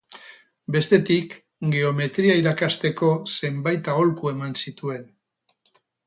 [0.75, 1.33] Bestetik,
[1.75, 3.09] geometria irakasteko
[3.41, 5.05] zenbait aholku eman zituen.